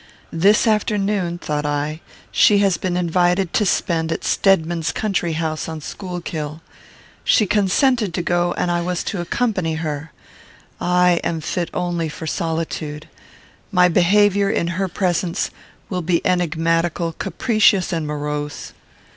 [0.33, 2.01] "This afternoon," thought I,
[2.31, 6.59] "she has been invited to spend at Stedman's country house on Schuylkill.
[7.23, 10.11] She consented to go, and I was to accompany her.
[10.79, 13.07] I am fit only for solitude.
[13.71, 15.51] My behaviour, in her presence,
[15.87, 18.73] will be enigmatical, capricious, and morose.